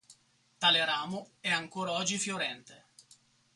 Tale 0.57 0.83
ramo 0.83 1.33
è 1.41 1.51
ancora 1.51 1.91
oggi 1.91 2.17
fiorente. 2.17 2.85